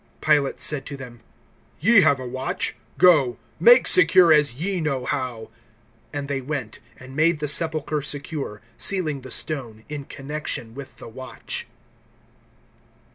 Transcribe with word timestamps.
(65)Pilate 0.23 0.59
said 0.59 0.83
to 0.87 0.97
them: 0.97 1.19
Ye 1.79 2.01
have 2.01 2.19
a 2.19 2.25
watch; 2.25 2.75
go, 2.97 3.37
make 3.59 3.85
secure, 3.85 4.33
as 4.33 4.55
ye 4.55 4.81
know 4.81 5.05
how. 5.05 5.51
(66)And 6.11 6.27
they 6.27 6.41
went, 6.41 6.79
and 6.97 7.15
made 7.15 7.37
the 7.37 7.47
sepulchre 7.47 8.01
secure, 8.01 8.63
sealing 8.79 9.21
the 9.21 9.29
stone, 9.29 9.83
in 9.89 10.05
connection 10.05 10.73
with 10.73 10.95
the 10.97 11.07
watch. 11.07 11.67